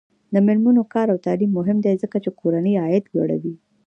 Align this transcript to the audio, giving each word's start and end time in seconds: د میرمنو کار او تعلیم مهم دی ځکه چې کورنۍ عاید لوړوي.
د 0.33 0.35
میرمنو 0.47 0.83
کار 0.93 1.07
او 1.13 1.17
تعلیم 1.25 1.51
مهم 1.59 1.77
دی 1.85 1.93
ځکه 2.03 2.17
چې 2.23 2.29
کورنۍ 2.39 2.73
عاید 2.81 3.05
لوړوي. 3.15 3.53